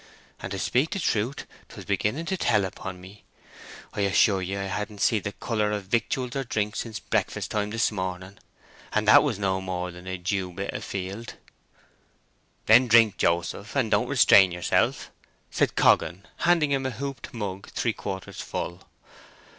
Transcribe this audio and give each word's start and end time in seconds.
"And 0.39 0.51
to 0.51 0.57
speak 0.57 0.89
the 0.89 0.99
truth, 0.99 1.45
'twas 1.69 1.85
beginning 1.85 2.25
to 2.25 2.35
tell 2.35 2.65
upon 2.65 2.99
me. 2.99 3.23
I 3.93 4.01
assure 4.01 4.41
ye, 4.41 4.57
I 4.57 4.65
ha'n't 4.65 4.99
seed 4.99 5.25
the 5.25 5.31
colour 5.33 5.71
of 5.71 5.83
victuals 5.85 6.35
or 6.35 6.43
drink 6.43 6.75
since 6.75 6.99
breakfast 6.99 7.51
time 7.51 7.69
this 7.69 7.91
morning, 7.91 8.39
and 8.93 9.07
that 9.07 9.21
was 9.21 9.37
no 9.37 9.61
more 9.61 9.91
than 9.91 10.07
a 10.07 10.17
dew 10.17 10.53
bit 10.53 10.73
afield." 10.73 11.35
"Then 12.65 12.87
drink, 12.87 13.17
Joseph, 13.17 13.75
and 13.75 13.91
don't 13.91 14.07
restrain 14.07 14.51
yourself!" 14.51 15.11
said 15.51 15.75
Coggan, 15.75 16.25
handing 16.37 16.71
him 16.71 16.87
a 16.87 16.89
hooped 16.89 17.31
mug 17.31 17.69
three 17.69 17.93
quarters 17.93 18.41
full. 18.41 18.81